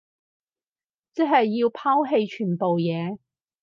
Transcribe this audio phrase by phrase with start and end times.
[1.13, 3.19] 即係要拋棄全部嘢